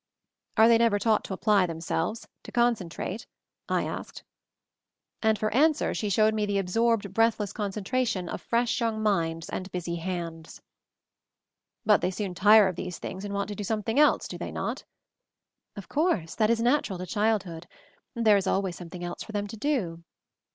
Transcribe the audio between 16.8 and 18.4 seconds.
to childhood. And there